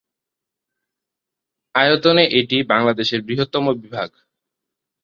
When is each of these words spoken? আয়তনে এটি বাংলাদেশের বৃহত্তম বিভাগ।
আয়তনে 1.75 2.23
এটি 2.39 2.57
বাংলাদেশের 2.63 3.19
বৃহত্তম 3.21 3.65
বিভাগ। 3.75 4.09